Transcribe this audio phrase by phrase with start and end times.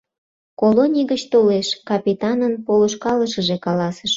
[0.59, 4.09] —Колоний гыч толеш,— капитанын полышкалышыже каласыш.